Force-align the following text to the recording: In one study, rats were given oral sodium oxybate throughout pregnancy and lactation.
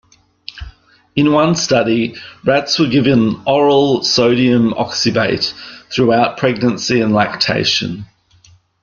In 1.15 1.31
one 1.31 1.53
study, 1.53 2.15
rats 2.43 2.79
were 2.79 2.87
given 2.87 3.39
oral 3.45 4.01
sodium 4.03 4.71
oxybate 4.73 5.53
throughout 5.93 6.37
pregnancy 6.39 7.01
and 7.01 7.13
lactation. 7.13 8.07